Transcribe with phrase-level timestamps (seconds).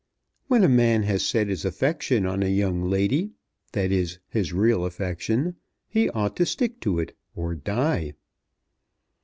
[0.47, 3.33] "When a man has set his affection on a young lady,
[3.73, 8.15] that is, his real affection, he ought to stick to it, or die."